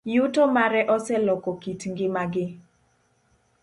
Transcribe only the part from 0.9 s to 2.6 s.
oseloko kit ngimagi.